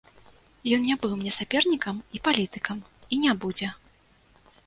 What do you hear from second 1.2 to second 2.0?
сапернікам